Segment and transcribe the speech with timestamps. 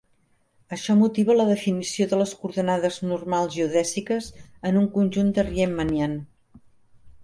[0.77, 4.33] Això motiva la definició de les coordenades normals geodèsiques
[4.73, 6.23] en un conjunt de Riemannian.